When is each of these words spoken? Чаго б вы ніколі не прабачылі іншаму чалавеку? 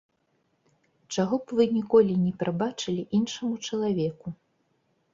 Чаго 1.17 1.35
б 1.43 1.59
вы 1.59 1.63
ніколі 1.77 2.13
не 2.25 2.33
прабачылі 2.41 3.07
іншаму 3.21 3.53
чалавеку? 3.69 4.27